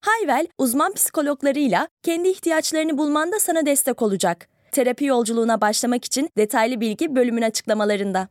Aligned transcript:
Hayvel, 0.00 0.46
uzman 0.58 0.92
psikologlarıyla 0.92 1.88
kendi 2.02 2.28
ihtiyaçlarını 2.28 2.98
bulmanda 2.98 3.38
sana 3.40 3.66
destek 3.66 4.02
olacak. 4.02 4.48
Terapi 4.72 5.04
yolculuğuna 5.04 5.60
başlamak 5.60 6.04
için 6.04 6.30
detaylı 6.36 6.80
bilgi 6.80 7.16
bölümün 7.16 7.42
açıklamalarında. 7.42 8.28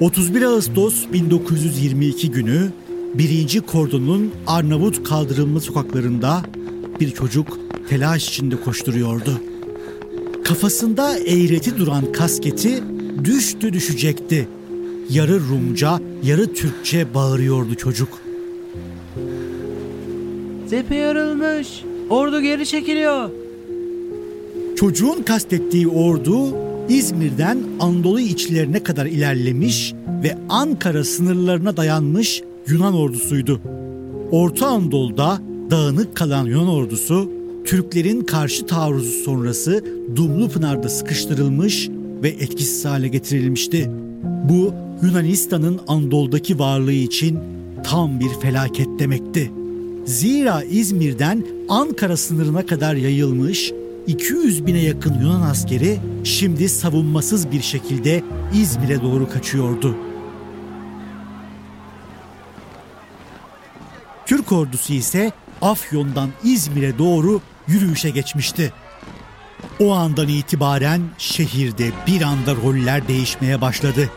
...31 0.00 0.46
Ağustos 0.46 1.06
1922 1.12 2.30
günü... 2.30 2.72
...birinci 3.14 3.60
kordonun 3.60 4.34
Arnavut 4.46 5.04
kaldırımlı 5.04 5.60
sokaklarında... 5.60 6.42
...bir 7.00 7.10
çocuk 7.10 7.58
telaş 7.88 8.28
içinde 8.28 8.60
koşturuyordu. 8.60 9.42
Kafasında 10.44 11.18
eğreti 11.18 11.78
duran 11.78 12.12
kasketi 12.12 12.82
düştü 13.24 13.72
düşecekti 13.72 14.48
yarı 15.10 15.40
Rumca, 15.40 16.00
yarı 16.24 16.54
Türkçe 16.54 17.14
bağırıyordu 17.14 17.74
çocuk. 17.74 18.08
Cephe 20.70 20.94
yarılmış. 20.94 21.84
Ordu 22.10 22.40
geri 22.40 22.66
çekiliyor. 22.66 23.30
Çocuğun 24.76 25.22
kastettiği 25.22 25.88
ordu 25.88 26.56
İzmir'den 26.88 27.58
Anadolu 27.80 28.20
içlerine 28.20 28.82
kadar 28.82 29.06
ilerlemiş 29.06 29.94
ve 30.22 30.38
Ankara 30.48 31.04
sınırlarına 31.04 31.76
dayanmış 31.76 32.42
Yunan 32.68 32.94
ordusuydu. 32.94 33.60
Orta 34.30 34.66
Anadolu'da 34.66 35.38
dağınık 35.70 36.16
kalan 36.16 36.46
Yunan 36.46 36.68
ordusu 36.68 37.30
Türklerin 37.64 38.20
karşı 38.20 38.66
taarruzu 38.66 39.22
sonrası 39.24 39.84
Dumlupınar'da 40.16 40.88
sıkıştırılmış 40.88 41.88
ve 42.22 42.28
etkisiz 42.28 42.84
hale 42.84 43.08
getirilmişti. 43.08 43.90
Bu 44.22 44.74
Yunanistan'ın 45.02 45.80
Anadolu'daki 45.88 46.58
varlığı 46.58 46.92
için 46.92 47.38
tam 47.84 48.20
bir 48.20 48.28
felaket 48.42 48.98
demekti. 48.98 49.52
Zira 50.04 50.62
İzmir'den 50.62 51.44
Ankara 51.68 52.16
sınırına 52.16 52.66
kadar 52.66 52.94
yayılmış 52.94 53.72
200 54.06 54.66
bine 54.66 54.78
yakın 54.78 55.20
Yunan 55.20 55.42
askeri 55.42 55.98
şimdi 56.24 56.68
savunmasız 56.68 57.52
bir 57.52 57.62
şekilde 57.62 58.22
İzmir'e 58.54 59.02
doğru 59.02 59.28
kaçıyordu. 59.28 59.96
Türk 64.26 64.52
ordusu 64.52 64.92
ise 64.92 65.32
Afyon'dan 65.62 66.30
İzmir'e 66.44 66.98
doğru 66.98 67.40
yürüyüşe 67.68 68.10
geçmişti. 68.10 68.72
O 69.80 69.92
andan 69.92 70.28
itibaren 70.28 71.00
şehirde 71.18 71.90
bir 72.06 72.22
anda 72.22 72.54
roller 72.54 73.08
değişmeye 73.08 73.60
başladı. 73.60 74.10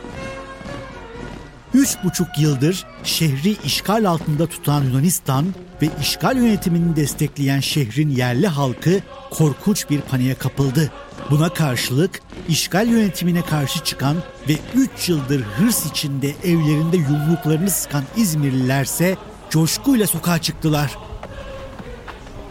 Üç 1.74 1.96
buçuk 2.04 2.38
yıldır 2.38 2.86
şehri 3.04 3.56
işgal 3.64 4.04
altında 4.04 4.46
tutan 4.46 4.84
Yunanistan 4.84 5.46
ve 5.82 5.88
işgal 6.00 6.36
yönetimini 6.36 6.96
destekleyen 6.96 7.60
şehrin 7.60 8.08
yerli 8.08 8.46
halkı 8.46 9.00
korkunç 9.30 9.90
bir 9.90 10.00
paniğe 10.00 10.34
kapıldı. 10.34 10.92
Buna 11.30 11.48
karşılık 11.48 12.20
işgal 12.48 12.88
yönetimine 12.88 13.42
karşı 13.42 13.84
çıkan 13.84 14.16
ve 14.48 14.52
3 14.74 15.08
yıldır 15.08 15.42
hırs 15.42 15.86
içinde 15.86 16.30
evlerinde 16.44 16.96
yumruklarını 16.96 17.70
sıkan 17.70 18.04
İzmirlilerse 18.16 19.16
coşkuyla 19.50 20.06
sokağa 20.06 20.38
çıktılar. 20.38 20.98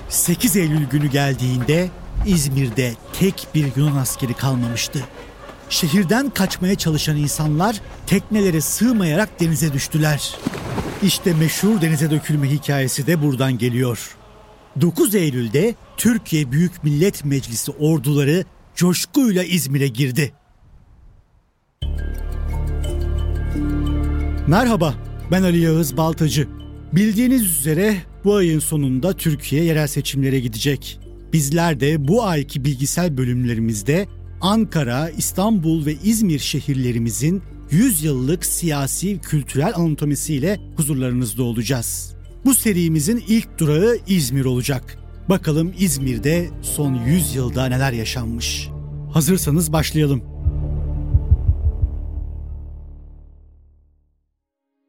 8 0.09 0.55
Eylül 0.55 0.85
günü 0.85 1.07
geldiğinde 1.07 1.89
İzmir'de 2.25 2.94
tek 3.19 3.47
bir 3.56 3.66
Yunan 3.75 3.95
askeri 3.95 4.34
kalmamıştı. 4.34 5.00
Şehirden 5.69 6.29
kaçmaya 6.29 6.75
çalışan 6.75 7.17
insanlar 7.17 7.81
teknelere 8.07 8.61
sığmayarak 8.61 9.39
denize 9.39 9.73
düştüler. 9.73 10.38
İşte 11.03 11.33
meşhur 11.33 11.81
denize 11.81 12.12
dökülme 12.12 12.51
hikayesi 12.51 13.07
de 13.07 13.22
buradan 13.22 13.57
geliyor. 13.57 14.16
9 14.81 15.16
Eylül'de 15.16 15.75
Türkiye 15.97 16.51
Büyük 16.51 16.83
Millet 16.83 17.25
Meclisi 17.25 17.72
orduları 17.72 18.45
coşkuyla 18.75 19.44
İzmir'e 19.44 19.88
girdi. 19.88 20.33
Merhaba, 24.47 24.94
ben 25.31 25.44
Ali 25.44 25.59
Yağız 25.59 25.97
Baltacı. 25.97 26.47
Bildiğiniz 26.94 27.59
üzere 27.59 27.97
bu 28.23 28.35
ayın 28.35 28.59
sonunda 28.59 29.13
Türkiye 29.13 29.63
yerel 29.63 29.88
seçimlere 29.88 30.39
gidecek. 30.39 31.00
Bizler 31.33 31.79
de 31.79 32.07
bu 32.07 32.23
ayki 32.23 32.66
bilgisel 32.66 33.17
bölümlerimizde 33.17 34.07
Ankara, 34.41 35.09
İstanbul 35.09 35.85
ve 35.85 35.94
İzmir 36.03 36.39
şehirlerimizin 36.39 37.41
100 37.71 38.03
yıllık 38.03 38.45
siyasi 38.45 39.19
kültürel 39.19 39.75
anatomisiyle 39.75 40.59
huzurlarınızda 40.75 41.44
olacağız. 41.44 42.16
Bu 42.45 42.55
serimizin 42.55 43.23
ilk 43.27 43.57
durağı 43.57 43.97
İzmir 44.07 44.45
olacak. 44.45 44.97
Bakalım 45.29 45.73
İzmir'de 45.79 46.49
son 46.61 46.95
100 47.05 47.35
yılda 47.35 47.65
neler 47.65 47.91
yaşanmış. 47.91 48.69
Hazırsanız 49.13 49.73
başlayalım. 49.73 50.23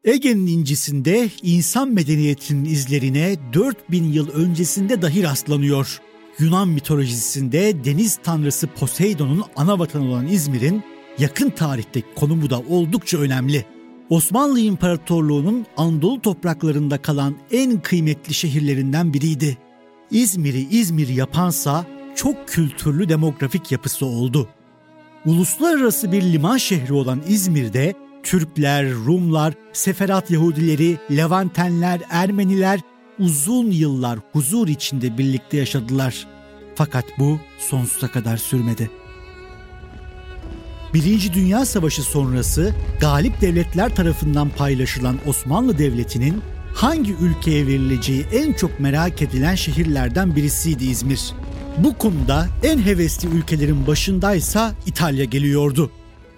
Ege'nin 0.03 0.47
incisinde 0.47 1.29
insan 1.43 1.89
medeniyetinin 1.93 2.65
izlerine 2.65 3.35
4000 3.53 4.03
yıl 4.03 4.29
öncesinde 4.29 5.01
dahi 5.01 5.23
rastlanıyor. 5.23 5.99
Yunan 6.39 6.67
mitolojisinde 6.67 7.85
deniz 7.85 8.15
tanrısı 8.23 8.67
Poseidon'un 8.67 9.43
ana 9.55 9.79
vatanı 9.79 10.09
olan 10.09 10.27
İzmir'in 10.27 10.83
yakın 11.19 11.49
tarihteki 11.49 12.07
konumu 12.15 12.49
da 12.49 12.59
oldukça 12.59 13.17
önemli. 13.17 13.65
Osmanlı 14.09 14.59
İmparatorluğu'nun 14.59 15.65
Anadolu 15.77 16.21
topraklarında 16.21 17.01
kalan 17.01 17.35
en 17.51 17.81
kıymetli 17.81 18.33
şehirlerinden 18.33 19.13
biriydi. 19.13 19.57
İzmir'i 20.11 20.67
İzmir 20.71 21.07
yapansa 21.07 21.85
çok 22.15 22.47
kültürlü 22.47 23.09
demografik 23.09 23.71
yapısı 23.71 24.05
oldu. 24.05 24.49
Uluslararası 25.25 26.11
bir 26.11 26.21
liman 26.21 26.57
şehri 26.57 26.93
olan 26.93 27.21
İzmir'de 27.27 27.93
Türkler, 28.23 28.91
Rumlar, 28.91 29.53
Seferat 29.73 30.31
Yahudileri, 30.31 30.97
Levantenler, 31.11 32.01
Ermeniler 32.09 32.79
uzun 33.19 33.71
yıllar 33.71 34.19
huzur 34.31 34.67
içinde 34.67 35.17
birlikte 35.17 35.57
yaşadılar. 35.57 36.27
Fakat 36.75 37.05
bu 37.19 37.39
sonsuza 37.59 38.07
kadar 38.07 38.37
sürmedi. 38.37 38.89
Birinci 40.93 41.33
Dünya 41.33 41.65
Savaşı 41.65 42.03
sonrası 42.03 42.73
galip 43.01 43.41
devletler 43.41 43.95
tarafından 43.95 44.49
paylaşılan 44.49 45.17
Osmanlı 45.27 45.77
Devleti'nin 45.77 46.41
hangi 46.75 47.13
ülkeye 47.13 47.67
verileceği 47.67 48.25
en 48.33 48.53
çok 48.53 48.79
merak 48.79 49.21
edilen 49.21 49.55
şehirlerden 49.55 50.35
birisiydi 50.35 50.85
İzmir. 50.85 51.21
Bu 51.77 51.97
konuda 51.97 52.47
en 52.63 52.77
hevesli 52.77 53.29
ülkelerin 53.29 53.87
başındaysa 53.87 54.73
İtalya 54.85 55.25
geliyordu. 55.25 55.91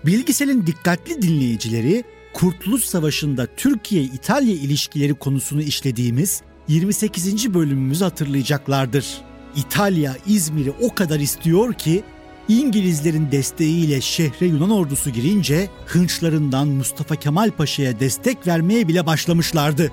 Bilgisel'in 0.06 0.68
dikkatli 0.68 1.22
dinleyicileri 1.22 2.04
Kurtuluş 2.34 2.84
Savaşı'nda 2.84 3.48
Türkiye-İtalya 3.58 4.54
ilişkileri 4.54 5.14
konusunu 5.14 5.62
işlediğimiz 5.62 6.42
28. 6.68 7.54
bölümümüzü 7.54 8.04
hatırlayacaklardır. 8.04 9.22
İtalya 9.56 10.16
İzmir'i 10.28 10.72
o 10.72 10.96
kadar 10.96 11.20
istiyor 11.20 11.74
ki 11.74 12.04
İngilizlerin 12.48 13.32
desteğiyle 13.32 14.02
şehre 14.02 14.46
Yunan 14.46 14.70
ordusu 14.70 15.10
girince 15.10 15.70
hınçlarından 15.86 16.68
Mustafa 16.68 17.16
Kemal 17.16 17.52
Paşa'ya 17.52 18.00
destek 18.00 18.48
vermeye 18.48 18.88
bile 18.88 19.06
başlamışlardı. 19.06 19.92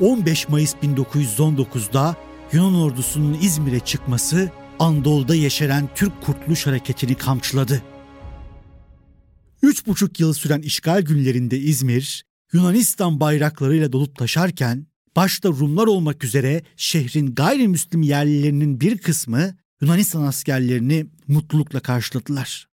15 0.00 0.48
Mayıs 0.48 0.74
1919'da 0.74 2.16
Yunan 2.52 2.74
ordusunun 2.74 3.38
İzmir'e 3.42 3.80
çıkması 3.80 4.50
Anadolu'da 4.78 5.34
yeşeren 5.34 5.88
Türk 5.94 6.22
Kurtuluş 6.22 6.66
Hareketi'ni 6.66 7.14
kamçıladı. 7.14 7.82
Üç 9.62 9.86
buçuk 9.86 10.20
yıl 10.20 10.32
süren 10.32 10.62
işgal 10.62 11.02
günlerinde 11.02 11.58
İzmir, 11.58 12.24
Yunanistan 12.52 13.20
bayraklarıyla 13.20 13.92
dolup 13.92 14.16
taşarken 14.16 14.86
başta 15.16 15.48
Rumlar 15.48 15.86
olmak 15.86 16.24
üzere 16.24 16.62
şehrin 16.76 17.34
gayrimüslim 17.34 18.02
yerlilerinin 18.02 18.80
bir 18.80 18.98
kısmı 18.98 19.56
Yunanistan 19.80 20.22
askerlerini 20.22 21.06
mutlulukla 21.28 21.80
karşıladılar. 21.80 22.66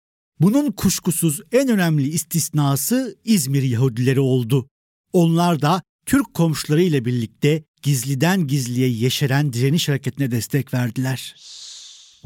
Bunun 0.40 0.72
kuşkusuz 0.72 1.40
en 1.52 1.68
önemli 1.68 2.08
istisnası 2.08 3.18
İzmir 3.24 3.62
Yahudileri 3.62 4.20
oldu. 4.20 4.68
Onlar 5.12 5.62
da 5.62 5.82
Türk 6.06 6.34
komşularıyla 6.34 7.04
birlikte 7.04 7.64
gizliden 7.82 8.46
gizliye 8.46 8.88
yeşeren 8.88 9.52
direniş 9.52 9.88
hareketine 9.88 10.30
destek 10.30 10.74
verdiler. 10.74 11.34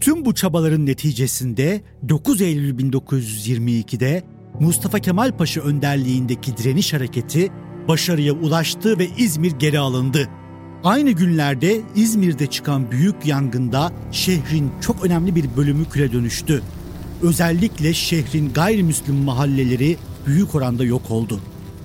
Tüm 0.00 0.24
bu 0.24 0.34
çabaların 0.34 0.86
neticesinde 0.86 1.82
9 2.08 2.40
Eylül 2.40 2.78
1922'de 2.78 4.22
Mustafa 4.60 4.98
Kemal 4.98 5.36
Paşa 5.36 5.60
önderliğindeki 5.60 6.56
direniş 6.56 6.92
hareketi 6.92 7.52
başarıya 7.88 8.32
ulaştı 8.32 8.98
ve 8.98 9.08
İzmir 9.16 9.52
geri 9.52 9.78
alındı. 9.78 10.28
Aynı 10.84 11.10
günlerde 11.10 11.80
İzmir'de 11.96 12.46
çıkan 12.46 12.90
büyük 12.90 13.26
yangında 13.26 13.92
şehrin 14.12 14.70
çok 14.80 15.04
önemli 15.04 15.34
bir 15.34 15.44
bölümü 15.56 15.84
küle 15.84 16.12
dönüştü. 16.12 16.62
Özellikle 17.22 17.94
şehrin 17.94 18.52
gayrimüslim 18.52 19.14
mahalleleri 19.14 19.96
büyük 20.26 20.54
oranda 20.54 20.84
yok 20.84 21.10
oldu. 21.10 21.40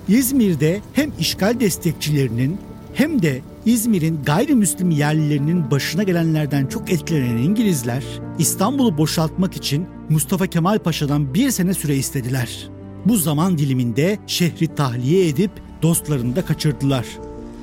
İzmir'de 0.08 0.80
hem 0.92 1.12
işgal 1.18 1.60
destekçilerinin 1.60 2.58
hem 2.94 3.22
de 3.22 3.40
İzmir'in 3.66 4.22
gayrimüslim 4.26 4.90
yerlilerinin 4.90 5.70
başına 5.70 6.02
gelenlerden 6.02 6.66
çok 6.66 6.92
etkilenen 6.92 7.36
İngilizler 7.36 8.04
İstanbul'u 8.38 8.98
boşaltmak 8.98 9.56
için 9.56 9.86
Mustafa 10.08 10.46
Kemal 10.46 10.78
Paşa'dan 10.78 11.34
bir 11.34 11.50
sene 11.50 11.74
süre 11.74 11.96
istediler. 11.96 12.70
Bu 13.04 13.16
zaman 13.16 13.58
diliminde 13.58 14.18
şehri 14.26 14.74
tahliye 14.74 15.28
edip 15.28 15.50
dostlarını 15.82 16.36
da 16.36 16.44
kaçırdılar. 16.44 17.06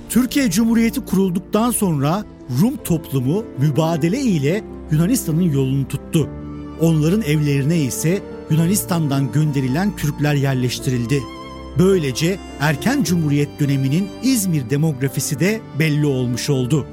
Türkiye 0.09 0.49
Cumhuriyeti 0.49 1.05
kurulduktan 1.05 1.71
sonra 1.71 2.25
Rum 2.61 2.77
toplumu 2.83 3.43
mübadele 3.59 4.21
ile 4.21 4.63
Yunanistan'ın 4.91 5.51
yolunu 5.51 5.87
tuttu. 5.87 6.29
Onların 6.81 7.21
evlerine 7.21 7.77
ise 7.77 8.21
Yunanistan'dan 8.49 9.31
gönderilen 9.31 9.95
Türkler 9.95 10.33
yerleştirildi. 10.33 11.23
Böylece 11.79 12.39
erken 12.59 13.03
Cumhuriyet 13.03 13.59
döneminin 13.59 14.09
İzmir 14.23 14.69
demografisi 14.69 15.39
de 15.39 15.61
belli 15.79 16.05
olmuş 16.05 16.49
oldu. 16.49 16.87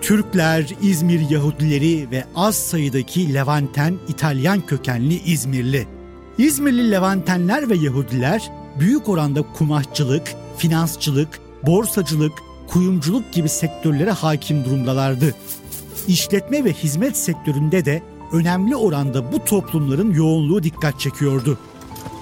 Türkler, 0.00 0.74
İzmir 0.82 1.30
Yahudileri 1.30 2.10
ve 2.10 2.24
az 2.34 2.56
sayıdaki 2.56 3.34
Levanten 3.34 3.94
İtalyan 4.08 4.60
kökenli 4.66 5.14
İzmirli. 5.14 5.86
İzmirli 6.38 6.90
Levantenler 6.90 7.70
ve 7.70 7.76
Yahudiler 7.76 8.50
büyük 8.80 9.08
oranda 9.08 9.42
kumaşçılık, 9.42 10.34
finansçılık, 10.58 11.40
borsacılık, 11.66 12.32
kuyumculuk 12.66 13.32
gibi 13.32 13.48
sektörlere 13.48 14.10
hakim 14.10 14.64
durumdalardı. 14.64 15.34
İşletme 16.08 16.64
ve 16.64 16.72
hizmet 16.72 17.16
sektöründe 17.16 17.84
de 17.84 18.02
önemli 18.32 18.76
oranda 18.76 19.32
bu 19.32 19.44
toplumların 19.44 20.14
yoğunluğu 20.14 20.62
dikkat 20.62 21.00
çekiyordu. 21.00 21.58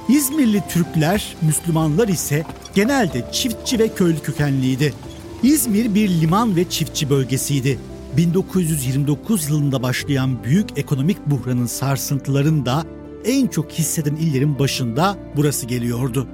İzmirli 0.08 0.62
Türkler, 0.68 1.36
Müslümanlar 1.42 2.08
ise 2.08 2.44
genelde 2.74 3.24
çiftçi 3.32 3.78
ve 3.78 3.88
köylü 3.88 4.18
kökenliydi. 4.18 4.94
İzmir 5.42 5.94
bir 5.94 6.08
liman 6.08 6.56
ve 6.56 6.70
çiftçi 6.70 7.10
bölgesiydi. 7.10 7.78
1929 8.16 9.48
yılında 9.50 9.82
başlayan 9.82 10.44
büyük 10.44 10.78
ekonomik 10.78 11.26
buhranın 11.26 11.66
sarsıntılarında 11.66 12.84
en 13.24 13.46
çok 13.46 13.72
hisseden 13.72 14.14
illerin 14.14 14.58
başında 14.58 15.16
burası 15.36 15.66
geliyordu. 15.66 16.28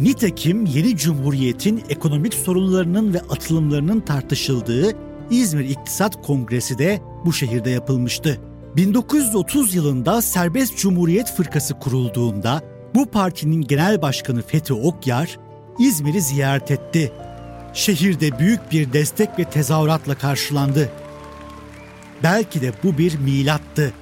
Nitekim 0.00 0.66
yeni 0.66 0.96
cumhuriyetin 0.96 1.82
ekonomik 1.88 2.34
sorunlarının 2.34 3.14
ve 3.14 3.20
atılımlarının 3.20 4.00
tartışıldığı 4.00 4.92
İzmir 5.30 5.64
İktisat 5.64 6.26
Kongresi 6.26 6.78
de 6.78 7.00
bu 7.24 7.32
şehirde 7.32 7.70
yapılmıştı. 7.70 8.40
1930 8.76 9.74
yılında 9.74 10.22
Serbest 10.22 10.78
Cumhuriyet 10.78 11.36
Fırkası 11.36 11.78
kurulduğunda 11.78 12.62
bu 12.94 13.06
partinin 13.06 13.62
genel 13.62 14.02
başkanı 14.02 14.42
Fethi 14.42 14.72
Okyar 14.72 15.38
İzmir'i 15.78 16.20
ziyaret 16.20 16.70
etti. 16.70 17.12
Şehirde 17.74 18.38
büyük 18.38 18.72
bir 18.72 18.92
destek 18.92 19.38
ve 19.38 19.44
tezahüratla 19.44 20.14
karşılandı. 20.14 20.90
Belki 22.22 22.60
de 22.60 22.72
bu 22.82 22.98
bir 22.98 23.18
milattı. 23.18 23.92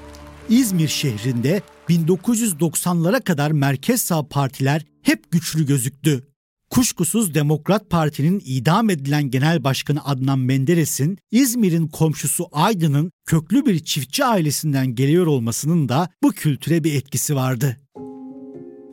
İzmir 0.48 0.88
şehrinde 0.88 1.62
1990'lara 1.90 3.20
kadar 3.20 3.50
merkez 3.50 4.02
sağ 4.02 4.28
partiler 4.28 4.84
hep 5.02 5.30
güçlü 5.30 5.66
gözüktü. 5.66 6.26
Kuşkusuz 6.70 7.34
Demokrat 7.34 7.90
Parti'nin 7.90 8.42
idam 8.44 8.90
edilen 8.90 9.30
Genel 9.30 9.64
Başkanı 9.64 10.04
Adnan 10.04 10.38
Menderes'in 10.38 11.18
İzmir'in 11.30 11.88
komşusu 11.88 12.46
Aydın'ın 12.52 13.12
köklü 13.26 13.66
bir 13.66 13.78
çiftçi 13.78 14.24
ailesinden 14.24 14.94
geliyor 14.94 15.26
olmasının 15.26 15.88
da 15.88 16.08
bu 16.22 16.32
kültüre 16.32 16.84
bir 16.84 16.94
etkisi 16.94 17.36
vardı. 17.36 17.76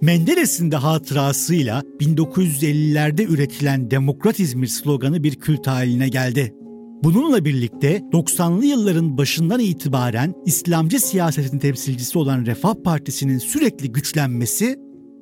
Menderes'in 0.01 0.71
de 0.71 0.75
hatırasıyla 0.75 1.83
1950'lerde 1.99 3.23
üretilen 3.27 3.91
Demokrat 3.91 4.39
İzmir 4.39 4.67
sloganı 4.67 5.23
bir 5.23 5.35
kült 5.35 5.67
haline 5.67 6.09
geldi. 6.09 6.53
Bununla 7.03 7.45
birlikte 7.45 8.03
90'lı 8.11 8.65
yılların 8.65 9.17
başından 9.17 9.59
itibaren 9.59 10.33
İslamcı 10.45 10.99
siyasetin 10.99 11.59
temsilcisi 11.59 12.17
olan 12.17 12.45
Refah 12.45 12.75
Partisi'nin 12.83 13.37
sürekli 13.37 13.91
güçlenmesi, 13.91 14.79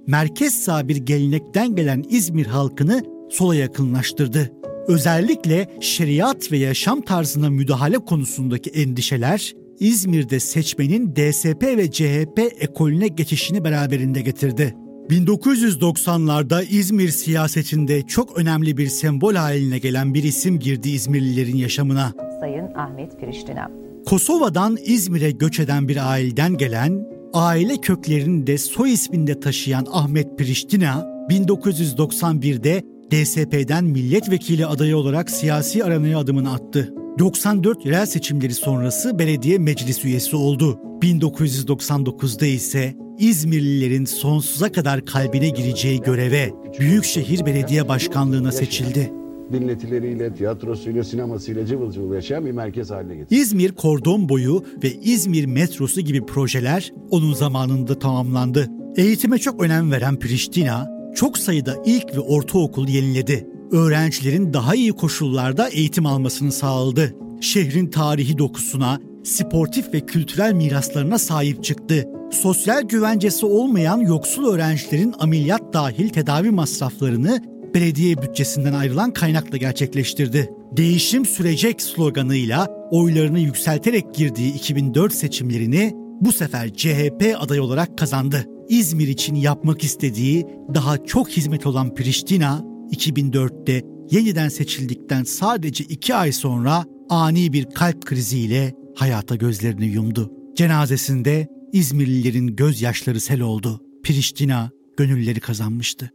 merkez 0.07 0.53
sağ 0.53 0.87
bir 0.87 0.95
gelenekten 0.95 1.75
gelen 1.75 2.03
İzmir 2.09 2.45
halkını 2.45 3.03
sola 3.29 3.55
yakınlaştırdı. 3.55 4.53
Özellikle 4.87 5.77
şeriat 5.81 6.51
ve 6.51 6.57
yaşam 6.57 7.01
tarzına 7.01 7.49
müdahale 7.49 7.97
konusundaki 7.97 8.69
endişeler 8.69 9.53
İzmir'de 9.79 10.39
seçmenin 10.39 11.15
DSP 11.15 11.63
ve 11.63 11.91
CHP 11.91 12.39
ekolüne 12.59 13.07
geçişini 13.07 13.63
beraberinde 13.63 14.21
getirdi. 14.21 14.75
1990'larda 15.09 16.63
İzmir 16.63 17.09
siyasetinde 17.09 18.01
çok 18.01 18.37
önemli 18.37 18.77
bir 18.77 18.87
sembol 18.87 19.35
haline 19.35 19.79
gelen 19.79 20.13
bir 20.13 20.23
isim 20.23 20.59
girdi 20.59 20.89
İzmirlilerin 20.89 21.57
yaşamına. 21.57 22.13
Sayın 22.39 22.73
Ahmet 22.75 23.19
Priştina. 23.19 23.71
Kosova'dan 24.05 24.77
İzmir'e 24.85 25.31
göç 25.31 25.59
eden 25.59 25.87
bir 25.87 26.11
aileden 26.11 26.57
gelen, 26.57 27.07
aile 27.33 27.77
köklerini 27.77 28.47
de 28.47 28.57
soy 28.57 28.93
isminde 28.93 29.39
taşıyan 29.39 29.87
Ahmet 29.91 30.37
Priştina, 30.37 31.05
1991'de 31.29 32.83
DSP'den 33.11 33.83
milletvekili 33.83 34.65
adayı 34.65 34.97
olarak 34.97 35.29
siyasi 35.29 35.83
aranaya 35.83 36.19
adımını 36.19 36.53
attı. 36.53 36.93
94 37.19 37.85
yerel 37.85 38.05
seçimleri 38.05 38.53
sonrası 38.53 39.19
belediye 39.19 39.57
meclis 39.57 40.05
üyesi 40.05 40.35
oldu. 40.35 40.79
1999'da 41.01 42.45
ise 42.45 43.04
İzmirlilerin 43.19 44.05
sonsuza 44.05 44.71
kadar 44.71 45.05
kalbine 45.05 45.49
gireceği 45.49 46.01
göreve 46.01 46.53
Büyükşehir 46.79 47.45
Belediye 47.45 47.87
Başkanlığına 47.87 48.51
seçildi. 48.51 49.11
Dinletileriyle, 49.53 50.33
tiyatrosuyla, 50.33 51.03
sinemasıyla 51.03 51.65
cıvıl 51.65 51.91
cıvıl 51.91 52.13
yaşayan 52.13 52.45
bir 52.45 52.51
merkez 52.51 52.91
haline 52.91 53.15
getirdi. 53.15 53.35
İzmir 53.35 53.71
Kordon 53.71 54.29
Boyu 54.29 54.63
ve 54.83 54.93
İzmir 54.93 55.45
Metrosu 55.45 56.01
gibi 56.01 56.25
projeler 56.25 56.93
onun 57.11 57.33
zamanında 57.33 57.99
tamamlandı. 57.99 58.67
Eğitime 58.97 59.37
çok 59.37 59.63
önem 59.63 59.91
veren 59.91 60.19
Priştina, 60.19 60.87
çok 61.15 61.37
sayıda 61.37 61.75
ilk 61.85 62.15
ve 62.15 62.19
ortaokul 62.19 62.87
yeniledi. 62.87 63.47
Öğrencilerin 63.71 64.53
daha 64.53 64.75
iyi 64.75 64.91
koşullarda 64.91 65.67
eğitim 65.69 66.05
almasını 66.05 66.51
sağladı. 66.51 67.15
Şehrin 67.41 67.87
tarihi 67.87 68.37
dokusuna, 68.37 68.99
sportif 69.25 69.93
ve 69.93 69.99
kültürel 69.99 70.53
miraslarına 70.53 71.19
sahip 71.19 71.63
çıktı. 71.63 72.05
Sosyal 72.31 72.81
güvencesi 72.81 73.45
olmayan 73.45 73.97
yoksul 73.99 74.53
öğrencilerin 74.53 75.13
ameliyat 75.19 75.73
dahil 75.73 76.09
tedavi 76.09 76.51
masraflarını 76.51 77.41
belediye 77.73 78.21
bütçesinden 78.21 78.73
ayrılan 78.73 79.11
kaynakla 79.11 79.57
gerçekleştirdi. 79.57 80.49
Değişim 80.71 81.25
sürecek 81.25 81.81
sloganıyla 81.81 82.67
oylarını 82.91 83.39
yükselterek 83.39 84.15
girdiği 84.15 84.53
2004 84.53 85.13
seçimlerini 85.13 85.93
bu 86.21 86.31
sefer 86.31 86.73
CHP 86.73 87.35
aday 87.39 87.59
olarak 87.59 87.97
kazandı. 87.97 88.45
İzmir 88.69 89.07
için 89.07 89.35
yapmak 89.35 89.83
istediği 89.83 90.45
daha 90.73 91.05
çok 91.05 91.29
hizmet 91.29 91.65
olan 91.65 91.93
Priştina, 91.93 92.65
2004'te 92.91 93.81
yeniden 94.11 94.49
seçildikten 94.49 95.23
sadece 95.23 95.83
iki 95.83 96.15
ay 96.15 96.31
sonra 96.31 96.85
ani 97.09 97.53
bir 97.53 97.65
kalp 97.65 98.05
kriziyle 98.05 98.84
hayata 98.95 99.35
gözlerini 99.35 99.85
yumdu. 99.85 100.31
Cenazesinde 100.55 101.47
İzmirlilerin 101.73 102.55
gözyaşları 102.55 103.19
sel 103.19 103.41
oldu. 103.41 103.81
Priştina 104.03 104.71
gönülleri 104.97 105.39
kazanmıştı. 105.39 106.11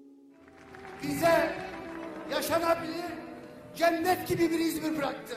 bize 1.02 1.56
yaşanabilir 2.32 3.10
cennet 3.76 4.28
gibi 4.28 4.50
bir 4.50 4.58
İzmir 4.58 4.96
bıraktı. 4.98 5.36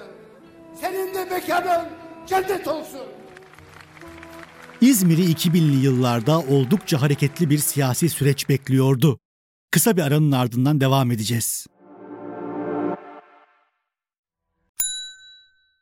Senin 0.81 1.13
de 1.13 1.25
mekanın 1.25 1.85
cennet 2.27 2.67
olsun. 2.67 3.01
İzmir'i 4.81 5.33
2000'li 5.33 5.85
yıllarda 5.85 6.39
oldukça 6.39 7.01
hareketli 7.01 7.49
bir 7.49 7.57
siyasi 7.57 8.09
süreç 8.09 8.49
bekliyordu. 8.49 9.19
Kısa 9.71 9.97
bir 9.97 10.01
aranın 10.01 10.31
ardından 10.31 10.81
devam 10.81 11.11
edeceğiz. 11.11 11.67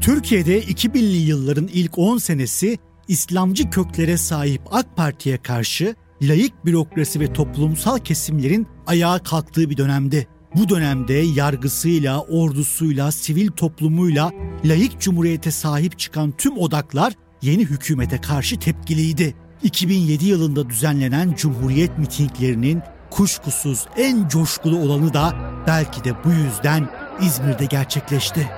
Türkiye'de 0.00 0.62
2000'li 0.62 1.16
yılların 1.16 1.68
ilk 1.72 1.98
10 1.98 2.18
senesi 2.18 2.78
İslamcı 3.08 3.70
köklere 3.70 4.16
sahip 4.16 4.62
AK 4.70 4.96
Parti'ye 4.96 5.38
karşı 5.38 5.94
layık 6.22 6.66
bürokrasi 6.66 7.20
ve 7.20 7.32
toplumsal 7.32 7.98
kesimlerin 7.98 8.66
ayağa 8.86 9.18
kalktığı 9.18 9.70
bir 9.70 9.76
dönemdi. 9.76 10.26
Bu 10.56 10.68
dönemde 10.68 11.14
yargısıyla, 11.14 12.20
ordusuyla, 12.20 13.12
sivil 13.12 13.48
toplumuyla 13.48 14.30
layık 14.64 15.00
cumhuriyete 15.00 15.50
sahip 15.50 15.98
çıkan 15.98 16.32
tüm 16.38 16.58
odaklar 16.58 17.12
yeni 17.42 17.64
hükümete 17.64 18.20
karşı 18.20 18.58
tepkiliydi. 18.58 19.34
2007 19.62 20.26
yılında 20.26 20.70
düzenlenen 20.70 21.34
Cumhuriyet 21.36 21.98
mitinglerinin 21.98 22.82
kuşkusuz 23.10 23.86
en 23.96 24.28
coşkulu 24.28 24.78
olanı 24.78 25.14
da 25.14 25.34
belki 25.66 26.04
de 26.04 26.24
bu 26.24 26.28
yüzden 26.28 26.88
İzmir'de 27.20 27.64
gerçekleşti. 27.64 28.50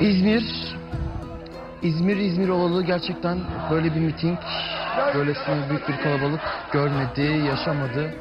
İzmir, 0.00 0.42
İzmir 1.84 2.16
İzmir 2.16 2.48
olalı 2.48 2.82
gerçekten 2.82 3.38
böyle 3.70 3.94
bir 3.94 4.00
miting, 4.00 4.38
böylesine 5.14 5.70
büyük 5.70 5.88
bir 5.88 5.96
kalabalık 6.02 6.40
görmedi, 6.72 7.46
yaşamadı. 7.46 8.14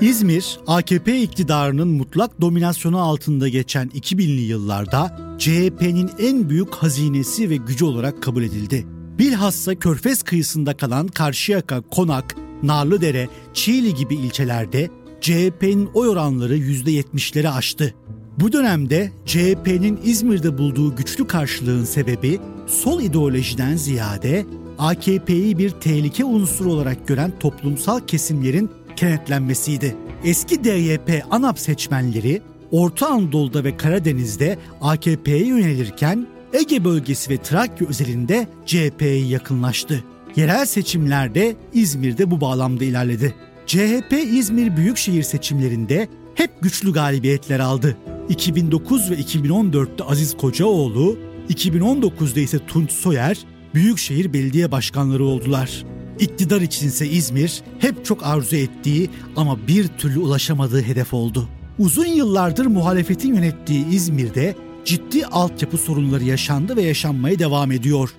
İzmir, 0.00 0.58
AKP 0.66 1.20
iktidarının 1.20 1.88
mutlak 1.88 2.40
dominasyonu 2.40 3.00
altında 3.00 3.48
geçen 3.48 3.88
2000'li 3.88 4.40
yıllarda 4.40 5.16
CHP'nin 5.38 6.10
en 6.18 6.50
büyük 6.50 6.74
hazinesi 6.74 7.50
ve 7.50 7.56
gücü 7.56 7.84
olarak 7.84 8.22
kabul 8.22 8.42
edildi. 8.42 8.86
Bilhassa 9.18 9.74
Körfez 9.74 10.22
kıyısında 10.22 10.76
kalan 10.76 11.06
Karşıyaka, 11.06 11.80
Konak, 11.80 12.34
Narlıdere, 12.62 13.28
Çiğli 13.54 13.94
gibi 13.94 14.14
ilçelerde 14.14 14.90
CHP'nin 15.20 15.90
oy 15.94 16.08
oranları 16.08 16.56
%70'leri 16.56 17.48
aştı. 17.48 17.94
Bu 18.40 18.52
dönemde 18.52 19.12
CHP'nin 19.26 20.00
İzmir'de 20.04 20.58
bulduğu 20.58 20.96
güçlü 20.96 21.26
karşılığın 21.26 21.84
sebebi 21.84 22.38
sol 22.66 23.00
ideolojiden 23.00 23.76
ziyade 23.76 24.46
AKP'yi 24.78 25.58
bir 25.58 25.70
tehlike 25.70 26.24
unsuru 26.24 26.72
olarak 26.72 27.08
gören 27.08 27.32
toplumsal 27.40 28.00
kesimlerin 28.00 28.70
kenetlenmesiydi. 28.96 29.96
Eski 30.24 30.64
DYP 30.64 31.24
ANAP 31.30 31.58
seçmenleri 31.58 32.42
Orta 32.70 33.08
Anadolu'da 33.08 33.64
ve 33.64 33.76
Karadeniz'de 33.76 34.58
AKP'ye 34.80 35.46
yönelirken 35.46 36.26
Ege 36.52 36.84
bölgesi 36.84 37.30
ve 37.30 37.42
Trakya 37.42 37.88
özelinde 37.88 38.46
CHP'ye 38.66 39.26
yakınlaştı. 39.26 40.04
Yerel 40.36 40.66
seçimlerde 40.66 41.56
İzmir'de 41.72 42.30
bu 42.30 42.40
bağlamda 42.40 42.84
ilerledi. 42.84 43.34
CHP 43.66 44.12
İzmir 44.12 44.76
Büyükşehir 44.76 45.22
seçimlerinde 45.22 46.08
hep 46.34 46.50
güçlü 46.62 46.92
galibiyetler 46.92 47.60
aldı. 47.60 47.96
2009 48.28 49.10
ve 49.10 49.14
2014'te 49.14 50.04
Aziz 50.04 50.36
Kocaoğlu, 50.36 51.18
2019'da 51.50 52.40
ise 52.40 52.58
Tunç 52.66 52.92
Soyer 52.92 53.38
Büyükşehir 53.74 54.32
Belediye 54.32 54.72
Başkanları 54.72 55.24
oldular. 55.24 55.84
İktidar 56.20 56.60
içinse 56.60 57.08
İzmir 57.08 57.62
hep 57.78 58.04
çok 58.04 58.26
arzu 58.26 58.56
ettiği 58.56 59.10
ama 59.36 59.66
bir 59.68 59.88
türlü 59.88 60.18
ulaşamadığı 60.18 60.82
hedef 60.82 61.14
oldu. 61.14 61.48
Uzun 61.78 62.06
yıllardır 62.06 62.66
muhalefetin 62.66 63.34
yönettiği 63.34 63.86
İzmir'de 63.88 64.54
ciddi 64.84 65.26
altyapı 65.26 65.78
sorunları 65.78 66.24
yaşandı 66.24 66.76
ve 66.76 66.82
yaşanmaya 66.82 67.38
devam 67.38 67.72
ediyor. 67.72 68.10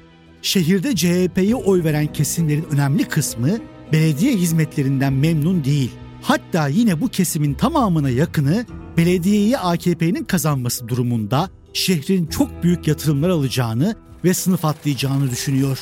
Şehirde 0.42 0.96
CHP'ye 0.96 1.56
oy 1.56 1.84
veren 1.84 2.14
kesimlerin 2.14 2.66
önemli 2.72 3.04
kısmı 3.04 3.50
belediye 3.92 4.36
hizmetlerinden 4.36 5.14
memnun 5.14 5.64
değil. 5.64 5.92
Hatta 6.22 6.68
yine 6.68 7.02
bu 7.02 7.08
kesimin 7.08 7.54
tamamına 7.54 8.10
yakını 8.10 8.66
belediyeyi 9.00 9.58
AKP'nin 9.58 10.24
kazanması 10.24 10.88
durumunda 10.88 11.50
şehrin 11.74 12.26
çok 12.26 12.64
büyük 12.64 12.88
yatırımlar 12.88 13.30
alacağını 13.30 13.96
ve 14.24 14.34
sınıf 14.34 14.66
atlayacağını 14.66 15.32
düşünüyor. 15.32 15.80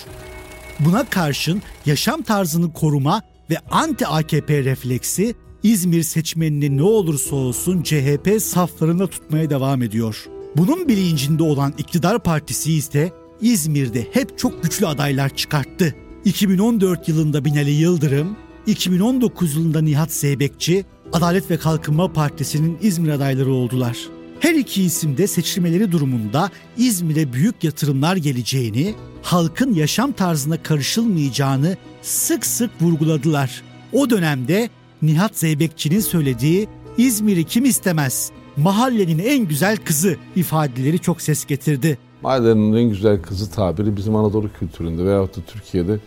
Buna 0.80 1.10
karşın 1.10 1.62
yaşam 1.86 2.22
tarzını 2.22 2.74
koruma 2.74 3.22
ve 3.50 3.56
anti 3.72 4.08
AKP 4.08 4.64
refleksi 4.64 5.36
İzmir 5.64 6.04
seçmenini 6.04 6.78
ne 6.78 6.84
olursa 6.84 7.36
olsun 7.36 7.84
CHP 7.84 8.42
saflarında 8.42 9.08
tutmaya 9.08 9.50
devam 9.50 9.82
ediyor. 9.82 10.26
Bunun 10.58 10.88
bilincinde 10.88 11.44
olan 11.44 11.74
iktidar 11.78 12.24
partisi 12.24 12.74
ise 12.74 13.14
İzmir'de 13.42 14.08
hep 14.12 14.40
çok 14.40 14.64
güçlü 14.64 14.88
adaylar 14.88 15.30
çıkarttı. 15.30 15.96
2014 16.26 17.10
yılında 17.10 17.46
Binali 17.46 17.72
Yıldırım, 17.72 18.38
2019 18.68 19.56
yılında 19.56 19.82
Nihat 19.82 20.12
Zeybekçi, 20.12 20.86
Adalet 21.14 21.52
ve 21.52 21.58
Kalkınma 21.58 22.14
Partisi'nin 22.14 22.78
İzmir 22.82 23.10
adayları 23.10 23.52
oldular. 23.52 23.98
Her 24.40 24.54
iki 24.54 24.84
isim 24.84 25.18
de 25.18 25.28
seçilmeleri 25.28 25.92
durumunda 25.92 26.52
İzmir'e 26.78 27.34
büyük 27.34 27.64
yatırımlar 27.64 28.16
geleceğini, 28.16 28.96
halkın 29.22 29.74
yaşam 29.74 30.12
tarzına 30.12 30.64
karışılmayacağını 30.64 31.78
sık 32.02 32.46
sık 32.46 32.82
vurguladılar. 32.82 33.64
O 33.94 34.10
dönemde 34.10 34.70
Nihat 35.02 35.38
Zeybekçi'nin 35.38 36.00
söylediği 36.00 36.68
İzmir'i 36.98 37.44
kim 37.44 37.66
istemez, 37.66 38.32
mahallenin 38.58 39.20
en 39.20 39.48
güzel 39.48 39.78
kızı 39.78 40.16
ifadeleri 40.36 41.00
çok 41.00 41.22
ses 41.22 41.46
getirdi. 41.46 41.98
Mahallenin 42.22 42.74
en 42.74 42.90
güzel 42.90 43.22
kızı 43.22 43.52
tabiri 43.52 43.98
bizim 43.98 44.16
Anadolu 44.16 44.50
kültüründe 44.60 45.06
veyahut 45.06 45.38
da 45.38 45.42
Türkiye'de 45.42 46.00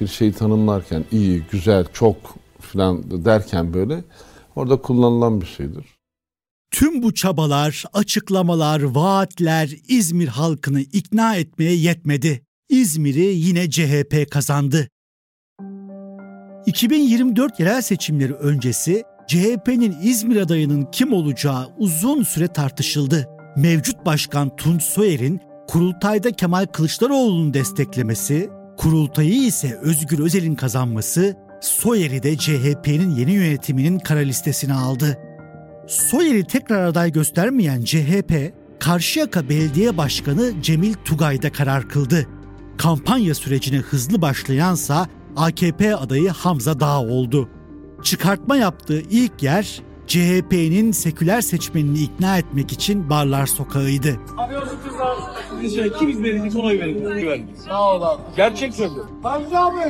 bir 0.00 0.06
şeyi 0.06 0.32
tanımlarken 0.32 1.04
iyi, 1.12 1.42
güzel, 1.52 1.86
çok 1.92 2.16
falan 2.60 3.24
derken 3.24 3.74
böyle 3.74 4.04
orada 4.58 4.80
kullanılan 4.80 5.40
bir 5.40 5.46
şeydir. 5.46 5.84
Tüm 6.70 7.02
bu 7.02 7.14
çabalar, 7.14 7.84
açıklamalar, 7.92 8.80
vaatler 8.82 9.70
İzmir 9.88 10.28
halkını 10.28 10.80
ikna 10.80 11.36
etmeye 11.36 11.74
yetmedi. 11.74 12.42
İzmir'i 12.68 13.20
yine 13.20 13.70
CHP 13.70 14.30
kazandı. 14.30 14.88
2024 16.66 17.60
yerel 17.60 17.82
seçimleri 17.82 18.34
öncesi 18.34 19.02
CHP'nin 19.28 19.96
İzmir 20.02 20.36
adayının 20.36 20.88
kim 20.92 21.12
olacağı 21.12 21.66
uzun 21.78 22.22
süre 22.22 22.48
tartışıldı. 22.48 23.28
Mevcut 23.56 24.06
başkan 24.06 24.56
Tunç 24.56 24.82
Soyer'in 24.82 25.40
kurultayda 25.68 26.32
Kemal 26.32 26.66
Kılıçdaroğlu'nu 26.66 27.54
desteklemesi, 27.54 28.50
kurultayı 28.76 29.46
ise 29.46 29.78
Özgür 29.82 30.18
Özel'in 30.18 30.54
kazanması 30.54 31.36
Soyer'i 31.60 32.22
de 32.22 32.36
CHP'nin 32.36 33.10
yeni 33.10 33.32
yönetiminin 33.32 33.98
kara 33.98 34.18
listesine 34.18 34.74
aldı. 34.74 35.18
Soyer'i 35.86 36.44
tekrar 36.44 36.84
aday 36.84 37.12
göstermeyen 37.12 37.84
CHP, 37.84 38.52
Karşıyaka 38.80 39.48
Belediye 39.48 39.96
Başkanı 39.96 40.62
Cemil 40.62 40.94
Tugay'da 40.94 41.52
karar 41.52 41.88
kıldı. 41.88 42.26
Kampanya 42.78 43.34
sürecine 43.34 43.76
hızlı 43.76 44.22
başlayansa 44.22 45.06
AKP 45.36 45.96
adayı 45.96 46.28
Hamza 46.28 46.80
Dağ 46.80 47.00
oldu. 47.00 47.48
Çıkartma 48.02 48.56
yaptığı 48.56 49.00
ilk 49.00 49.42
yer 49.42 49.82
CHP'nin 50.08 50.92
seküler 50.92 51.40
seçmenini 51.40 51.98
ikna 51.98 52.38
etmek 52.38 52.72
için 52.72 53.10
Barlar 53.10 53.46
Sokağı'ydı. 53.46 54.20
Kim 55.98 56.08
izlediğiniz 56.08 56.56
oy 56.56 56.80
verin. 56.80 57.46
Sağ 57.66 57.96
ol 57.96 58.02
abi. 58.02 58.22
Gerçek 58.36 58.74
söylüyorum. 58.74 59.10
Hamza 59.22 59.66
abi. 59.66 59.80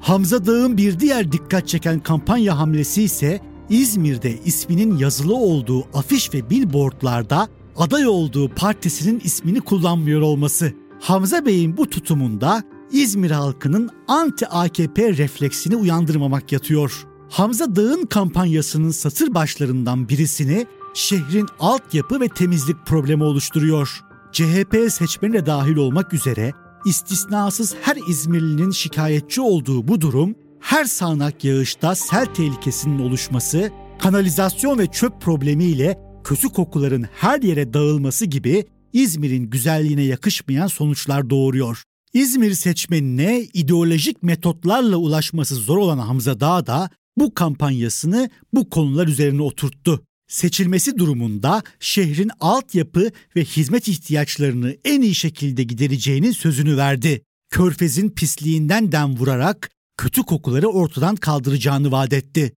Hamza 0.00 0.46
Dağ'ın 0.46 0.76
bir 0.76 1.00
diğer 1.00 1.32
dikkat 1.32 1.68
çeken 1.68 2.00
kampanya 2.00 2.58
hamlesi 2.58 3.02
ise 3.02 3.40
İzmir'de 3.70 4.38
isminin 4.44 4.96
yazılı 4.96 5.34
olduğu 5.34 5.84
afiş 5.94 6.34
ve 6.34 6.50
billboardlarda 6.50 7.48
aday 7.76 8.06
olduğu 8.06 8.48
partisinin 8.48 9.20
ismini 9.24 9.60
kullanmıyor 9.60 10.20
olması. 10.20 10.72
Hamza 11.00 11.46
Bey'in 11.46 11.76
bu 11.76 11.90
tutumunda 11.90 12.62
İzmir 12.92 13.30
halkının 13.30 13.90
anti-AKP 14.08 15.16
refleksini 15.16 15.76
uyandırmamak 15.76 16.52
yatıyor. 16.52 17.09
Hamza 17.30 17.76
Dağ'ın 17.76 18.06
kampanyasının 18.06 18.90
satır 18.90 19.34
başlarından 19.34 20.08
birisini 20.08 20.66
şehrin 20.94 21.46
altyapı 21.60 22.20
ve 22.20 22.28
temizlik 22.28 22.86
problemi 22.86 23.24
oluşturuyor. 23.24 24.00
CHP 24.32 24.92
seçmeni 24.92 25.32
de 25.32 25.46
dahil 25.46 25.76
olmak 25.76 26.14
üzere 26.14 26.52
istisnasız 26.84 27.74
her 27.82 27.98
İzmirlinin 28.08 28.70
şikayetçi 28.70 29.40
olduğu 29.40 29.88
bu 29.88 30.00
durum 30.00 30.34
her 30.60 30.84
sağanak 30.84 31.44
yağışta 31.44 31.94
sel 31.94 32.26
tehlikesinin 32.26 32.98
oluşması, 32.98 33.70
kanalizasyon 33.98 34.78
ve 34.78 34.86
çöp 34.86 35.20
problemiyle 35.20 35.98
kötü 36.24 36.48
kokuların 36.48 37.06
her 37.12 37.42
yere 37.42 37.74
dağılması 37.74 38.26
gibi 38.26 38.64
İzmir'in 38.92 39.50
güzelliğine 39.50 40.02
yakışmayan 40.02 40.66
sonuçlar 40.66 41.30
doğuruyor. 41.30 41.82
İzmir 42.12 42.52
seçmenine 42.52 43.40
ideolojik 43.40 44.22
metotlarla 44.22 44.96
ulaşması 44.96 45.54
zor 45.54 45.76
olan 45.76 45.98
Hamza 45.98 46.40
Dağ 46.40 46.66
da 46.66 46.90
bu 47.16 47.34
kampanyasını 47.34 48.30
bu 48.52 48.70
konular 48.70 49.06
üzerine 49.06 49.42
oturttu. 49.42 50.04
Seçilmesi 50.28 50.98
durumunda 50.98 51.62
şehrin 51.80 52.30
altyapı 52.40 53.10
ve 53.36 53.44
hizmet 53.44 53.88
ihtiyaçlarını 53.88 54.76
en 54.84 55.02
iyi 55.02 55.14
şekilde 55.14 55.62
gidereceğinin 55.62 56.32
sözünü 56.32 56.76
verdi. 56.76 57.22
Körfez'in 57.50 58.10
pisliğinden 58.10 58.92
dem 58.92 59.16
vurarak 59.16 59.70
kötü 59.96 60.22
kokuları 60.22 60.68
ortadan 60.68 61.16
kaldıracağını 61.16 61.92
vaat 61.92 62.12
etti. 62.12 62.52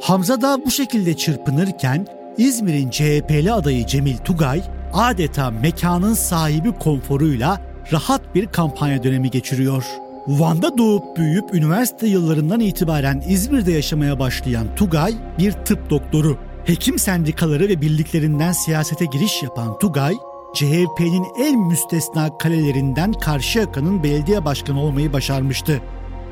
Hamza 0.00 0.40
da 0.40 0.64
bu 0.66 0.70
şekilde 0.70 1.16
çırpınırken 1.16 2.06
İzmir'in 2.38 2.90
CHP'li 2.90 3.52
adayı 3.52 3.86
Cemil 3.86 4.16
Tugay 4.16 4.62
adeta 4.92 5.50
mekanın 5.50 6.14
sahibi 6.14 6.72
konforuyla 6.72 7.76
rahat 7.92 8.34
bir 8.34 8.46
kampanya 8.46 9.02
dönemi 9.02 9.30
geçiriyor. 9.30 10.05
Van'da 10.28 10.78
doğup 10.78 11.16
büyüyüp 11.16 11.54
üniversite 11.54 12.06
yıllarından 12.06 12.60
itibaren 12.60 13.22
İzmir'de 13.28 13.72
yaşamaya 13.72 14.18
başlayan 14.18 14.66
Tugay 14.76 15.14
bir 15.38 15.52
tıp 15.52 15.90
doktoru. 15.90 16.38
Hekim 16.64 16.98
sendikaları 16.98 17.68
ve 17.68 17.80
birliklerinden 17.80 18.52
siyasete 18.52 19.04
giriş 19.04 19.42
yapan 19.42 19.78
Tugay, 19.78 20.14
CHP'nin 20.54 21.24
en 21.40 21.60
müstesna 21.60 22.38
kalelerinden 22.38 23.12
Karşıyaka'nın 23.12 24.02
belediye 24.02 24.44
başkanı 24.44 24.80
olmayı 24.80 25.12
başarmıştı. 25.12 25.80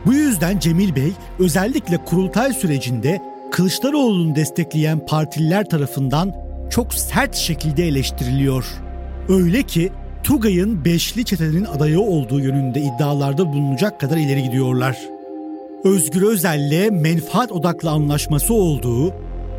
Bu 0.06 0.14
yüzden 0.14 0.58
Cemil 0.58 0.96
Bey 0.96 1.12
özellikle 1.38 2.04
kurultay 2.04 2.52
sürecinde 2.52 3.22
Kılıçdaroğlu'nu 3.52 4.34
destekleyen 4.34 5.06
partililer 5.06 5.68
tarafından 5.68 6.32
çok 6.70 6.94
sert 6.94 7.34
şekilde 7.34 7.88
eleştiriliyor. 7.88 8.64
Öyle 9.28 9.62
ki 9.62 9.92
Tugay'ın 10.24 10.84
Beşli 10.84 11.24
çetenin 11.24 11.64
adayı 11.64 12.00
olduğu 12.00 12.40
yönünde 12.40 12.80
iddialarda 12.80 13.52
bulunacak 13.52 14.00
kadar 14.00 14.16
ileri 14.16 14.42
gidiyorlar. 14.42 14.98
Özgür 15.84 16.22
Özel'le 16.22 16.90
menfaat 16.90 17.52
odaklı 17.52 17.90
anlaşması 17.90 18.54
olduğu, 18.54 19.14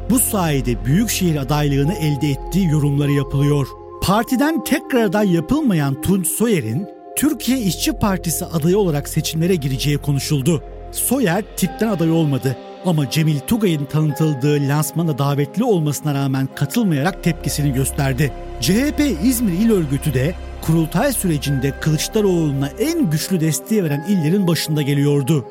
bu 0.09 0.19
sayede 0.19 0.85
büyükşehir 0.85 1.35
adaylığını 1.35 1.93
elde 1.93 2.29
ettiği 2.29 2.67
yorumları 2.67 3.11
yapılıyor. 3.11 3.67
Partiden 4.01 4.63
tekrar 4.63 5.03
aday 5.03 5.33
yapılmayan 5.33 6.01
Tunç 6.01 6.27
Soyer'in 6.27 6.87
Türkiye 7.17 7.59
İşçi 7.59 7.91
Partisi 7.91 8.45
adayı 8.45 8.77
olarak 8.77 9.09
seçimlere 9.09 9.55
gireceği 9.55 9.97
konuşuldu. 9.97 10.63
Soyer 10.91 11.43
tipten 11.57 11.87
aday 11.87 12.11
olmadı 12.11 12.57
ama 12.87 13.09
Cemil 13.09 13.39
Tugay'ın 13.39 13.85
tanıtıldığı 13.85 14.67
lansmana 14.67 15.17
davetli 15.17 15.63
olmasına 15.63 16.13
rağmen 16.13 16.47
katılmayarak 16.55 17.23
tepkisini 17.23 17.73
gösterdi. 17.73 18.31
CHP 18.61 18.99
İzmir 19.23 19.53
İl 19.53 19.71
Örgütü 19.71 20.13
de 20.13 20.35
kurultay 20.61 21.13
sürecinde 21.13 21.79
Kılıçdaroğlu'na 21.79 22.69
en 22.79 23.09
güçlü 23.09 23.39
desteği 23.39 23.83
veren 23.83 24.05
illerin 24.09 24.47
başında 24.47 24.81
geliyordu. 24.81 25.45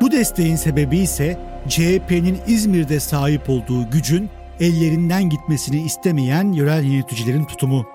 Bu 0.00 0.12
desteğin 0.12 0.56
sebebi 0.56 0.98
ise 0.98 1.38
CHP'nin 1.68 2.38
İzmir'de 2.46 3.00
sahip 3.00 3.50
olduğu 3.50 3.90
gücün 3.90 4.30
ellerinden 4.60 5.30
gitmesini 5.30 5.82
istemeyen 5.82 6.52
yerel 6.52 6.84
yöneticilerin 6.84 7.44
tutumu. 7.44 7.86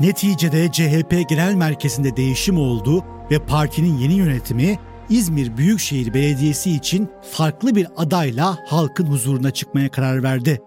Neticede 0.00 0.72
CHP 0.72 1.28
Genel 1.28 1.54
Merkezi'nde 1.54 2.16
değişim 2.16 2.58
oldu 2.58 3.04
ve 3.30 3.38
partinin 3.38 3.98
yeni 3.98 4.14
yönetimi 4.14 4.78
İzmir 5.10 5.56
Büyükşehir 5.56 6.14
Belediyesi 6.14 6.70
için 6.70 7.08
farklı 7.30 7.74
bir 7.74 7.86
adayla 7.96 8.58
halkın 8.66 9.06
huzuruna 9.06 9.50
çıkmaya 9.50 9.90
karar 9.90 10.22
verdi. 10.22 10.60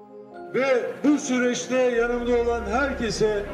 Ve 0.54 0.92
bu 1.04 1.18
süreçte 1.18 1.76
yanımda 1.76 2.44
olan 2.44 2.64
herkese 2.66 3.46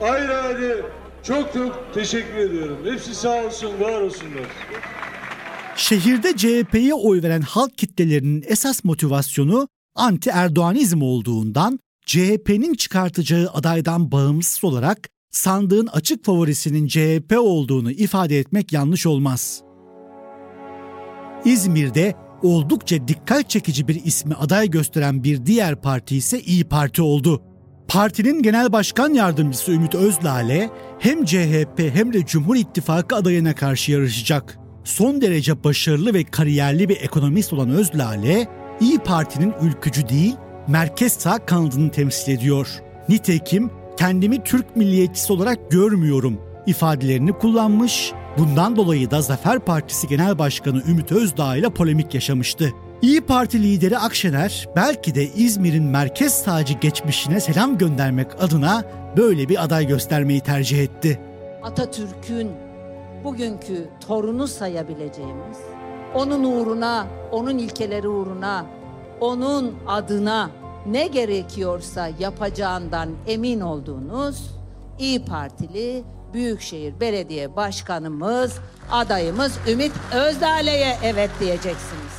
ayrı 0.00 0.38
ayrı 0.38 0.86
çok 1.22 1.52
çok 1.54 1.94
teşekkür 1.94 2.36
ediyorum. 2.36 2.78
Hepsi 2.84 3.14
sağ 3.14 3.44
olsun, 3.44 3.80
var 3.80 4.00
olsunlar. 4.00 4.46
Şehirde 5.76 6.36
CHP'ye 6.36 6.94
oy 6.94 7.22
veren 7.22 7.40
halk 7.40 7.78
kitlelerinin 7.78 8.44
esas 8.46 8.84
motivasyonu 8.84 9.68
anti 9.94 10.30
Erdoğanizm 10.30 11.02
olduğundan 11.02 11.78
CHP'nin 12.06 12.74
çıkartacağı 12.74 13.50
adaydan 13.54 14.12
bağımsız 14.12 14.64
olarak 14.64 15.08
sandığın 15.30 15.86
açık 15.86 16.24
favorisinin 16.24 16.86
CHP 16.86 17.38
olduğunu 17.38 17.90
ifade 17.90 18.38
etmek 18.38 18.72
yanlış 18.72 19.06
olmaz. 19.06 19.67
İzmir'de 21.44 22.14
oldukça 22.42 23.08
dikkat 23.08 23.50
çekici 23.50 23.88
bir 23.88 24.04
ismi 24.04 24.34
aday 24.34 24.70
gösteren 24.70 25.24
bir 25.24 25.46
diğer 25.46 25.80
parti 25.80 26.16
ise 26.16 26.40
İyi 26.40 26.64
Parti 26.64 27.02
oldu. 27.02 27.42
Partinin 27.88 28.42
genel 28.42 28.72
başkan 28.72 29.14
yardımcısı 29.14 29.72
Ümit 29.72 29.94
Özlale 29.94 30.70
hem 30.98 31.24
CHP 31.24 31.78
hem 31.94 32.12
de 32.12 32.26
Cumhur 32.26 32.56
İttifakı 32.56 33.16
adayına 33.16 33.54
karşı 33.54 33.92
yarışacak. 33.92 34.58
Son 34.84 35.20
derece 35.20 35.64
başarılı 35.64 36.14
ve 36.14 36.24
kariyerli 36.24 36.88
bir 36.88 36.96
ekonomist 37.00 37.52
olan 37.52 37.70
Özlale, 37.70 38.48
İyi 38.80 38.98
Parti'nin 38.98 39.54
ülkücü 39.62 40.08
değil, 40.08 40.34
merkez 40.68 41.12
sağ 41.12 41.46
kanadını 41.46 41.90
temsil 41.90 42.32
ediyor. 42.32 42.68
Nitekim 43.08 43.70
kendimi 43.98 44.44
Türk 44.44 44.76
milliyetçisi 44.76 45.32
olarak 45.32 45.70
görmüyorum 45.70 46.40
ifadelerini 46.66 47.32
kullanmış 47.32 48.12
Bundan 48.38 48.76
dolayı 48.76 49.10
da 49.10 49.22
Zafer 49.22 49.58
Partisi 49.58 50.08
Genel 50.08 50.38
Başkanı 50.38 50.82
Ümit 50.88 51.12
Özdağ 51.12 51.56
ile 51.56 51.70
polemik 51.70 52.14
yaşamıştı. 52.14 52.70
İyi 53.02 53.20
Parti 53.20 53.62
lideri 53.62 53.98
Akşener 53.98 54.68
belki 54.76 55.14
de 55.14 55.24
İzmir'in 55.24 55.84
merkez 55.84 56.32
sağcı 56.32 56.74
geçmişine 56.74 57.40
selam 57.40 57.78
göndermek 57.78 58.42
adına 58.42 58.84
böyle 59.16 59.48
bir 59.48 59.64
aday 59.64 59.86
göstermeyi 59.86 60.40
tercih 60.40 60.82
etti. 60.82 61.20
Atatürk'ün 61.62 62.50
bugünkü 63.24 63.88
torunu 64.06 64.48
sayabileceğimiz, 64.48 65.58
onun 66.14 66.44
uğruna, 66.44 67.06
onun 67.32 67.58
ilkeleri 67.58 68.08
uğruna, 68.08 68.66
onun 69.20 69.74
adına 69.86 70.50
ne 70.86 71.06
gerekiyorsa 71.06 72.10
yapacağından 72.18 73.08
emin 73.26 73.60
olduğunuz 73.60 74.58
İyi 74.98 75.24
Partili 75.24 76.04
Büyükşehir 76.34 77.00
Belediye 77.00 77.56
Başkanımız, 77.56 78.52
adayımız 78.90 79.52
Ümit 79.68 79.92
Özdağ'leye 80.14 80.96
evet 81.02 81.30
diyeceksiniz. 81.40 82.18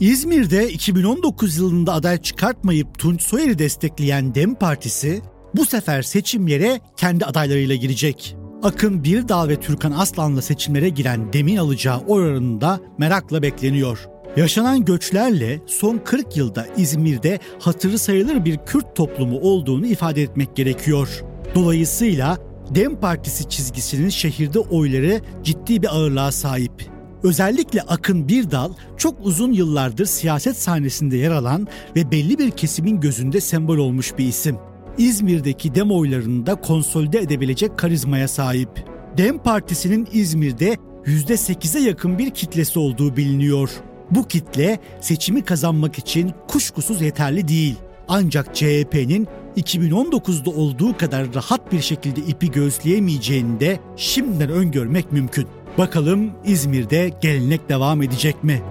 İzmir'de 0.00 0.68
2019 0.68 1.56
yılında 1.56 1.92
aday 1.92 2.22
çıkartmayıp 2.22 2.98
Tunç 2.98 3.22
Soyer'i 3.22 3.58
destekleyen 3.58 4.34
DEM 4.34 4.54
Partisi 4.54 5.22
bu 5.54 5.64
sefer 5.66 6.02
seçimlere 6.02 6.80
kendi 6.96 7.24
adaylarıyla 7.24 7.74
girecek. 7.74 8.36
Akın 8.62 9.04
Birdal 9.04 9.48
ve 9.48 9.60
Türkan 9.60 9.92
Aslan'la 9.92 10.42
seçimlere 10.42 10.88
giren 10.88 11.32
DEM'in 11.32 11.56
alacağı 11.56 11.98
oy 11.98 12.22
oranında 12.22 12.80
merakla 12.98 13.42
bekleniyor. 13.42 14.08
Yaşanan 14.36 14.84
göçlerle 14.84 15.60
son 15.66 15.98
40 15.98 16.36
yılda 16.36 16.66
İzmir'de 16.76 17.38
hatırı 17.58 17.98
sayılır 17.98 18.44
bir 18.44 18.58
Kürt 18.66 18.96
toplumu 18.96 19.40
olduğunu 19.40 19.86
ifade 19.86 20.22
etmek 20.22 20.56
gerekiyor. 20.56 21.22
Dolayısıyla 21.54 22.38
Dem 22.74 23.00
Partisi 23.00 23.48
çizgisinin 23.48 24.08
şehirde 24.08 24.58
oyları 24.58 25.20
ciddi 25.42 25.82
bir 25.82 25.96
ağırlığa 25.96 26.32
sahip. 26.32 26.90
Özellikle 27.22 27.82
Akın 27.82 28.28
Birdal 28.28 28.72
çok 28.96 29.26
uzun 29.26 29.52
yıllardır 29.52 30.06
siyaset 30.06 30.56
sahnesinde 30.56 31.16
yer 31.16 31.30
alan 31.30 31.66
ve 31.96 32.10
belli 32.10 32.38
bir 32.38 32.50
kesimin 32.50 33.00
gözünde 33.00 33.40
sembol 33.40 33.78
olmuş 33.78 34.18
bir 34.18 34.24
isim. 34.24 34.56
İzmir'deki 34.98 35.74
dem 35.74 35.90
oylarını 35.90 36.46
da 36.46 36.54
konsolide 36.54 37.18
edebilecek 37.18 37.78
karizmaya 37.78 38.28
sahip. 38.28 38.86
Dem 39.18 39.38
Partisi'nin 39.38 40.08
İzmir'de 40.12 40.76
%8'e 41.06 41.80
yakın 41.80 42.18
bir 42.18 42.30
kitlesi 42.30 42.78
olduğu 42.78 43.16
biliniyor. 43.16 43.70
Bu 44.10 44.28
kitle 44.28 44.78
seçimi 45.00 45.44
kazanmak 45.44 45.98
için 45.98 46.32
kuşkusuz 46.48 47.02
yeterli 47.02 47.48
değil. 47.48 47.76
Ancak 48.12 48.54
CHP'nin 48.54 49.28
2019'da 49.56 50.50
olduğu 50.50 50.96
kadar 50.96 51.34
rahat 51.34 51.72
bir 51.72 51.80
şekilde 51.80 52.20
ipi 52.20 52.50
gözleyemeyeceğini 52.50 53.60
de 53.60 53.80
şimdiden 53.96 54.50
öngörmek 54.50 55.12
mümkün. 55.12 55.46
Bakalım 55.78 56.32
İzmir'de 56.44 57.18
gelenek 57.22 57.68
devam 57.68 58.02
edecek 58.02 58.44
mi? 58.44 58.62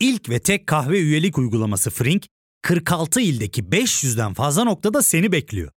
İlk 0.00 0.28
ve 0.28 0.38
tek 0.38 0.66
kahve 0.66 0.98
üyelik 0.98 1.38
uygulaması 1.38 1.90
Frink, 1.90 2.26
46 2.62 3.20
ildeki 3.20 3.62
500'den 3.62 4.34
fazla 4.34 4.64
noktada 4.64 5.02
seni 5.02 5.32
bekliyor. 5.32 5.77